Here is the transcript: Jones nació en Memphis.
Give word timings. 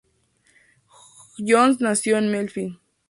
Jones 1.37 1.79
nació 1.79 2.17
en 2.17 2.31
Memphis. 2.31 2.73